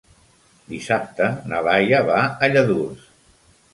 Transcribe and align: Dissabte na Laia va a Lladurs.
Dissabte 0.71 1.27
na 1.51 1.59
Laia 1.67 1.99
va 2.09 2.25
a 2.47 2.51
Lladurs. 2.55 3.05